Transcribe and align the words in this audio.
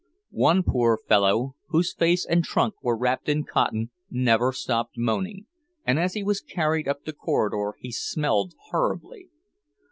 One 0.39 0.63
poor 0.63 0.97
fellow, 0.97 1.57
whose 1.67 1.93
face 1.93 2.25
and 2.25 2.43
trunk 2.43 2.73
were 2.81 2.97
wrapped 2.97 3.29
in 3.29 3.43
cotton, 3.43 3.91
never 4.09 4.51
stopped 4.51 4.97
moaning, 4.97 5.45
and 5.85 5.99
as 5.99 6.15
he 6.15 6.23
was 6.23 6.41
carried 6.41 6.87
up 6.87 7.03
the 7.05 7.13
corridor 7.13 7.75
he 7.79 7.91
smelled 7.91 8.55
horribly. 8.71 9.29